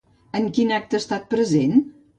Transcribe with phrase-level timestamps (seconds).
[0.39, 1.81] En quin acte ha estat present?